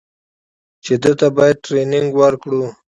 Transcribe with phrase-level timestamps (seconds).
[0.83, 2.63] چې ده ته بايد ټرېننگ ورکړو.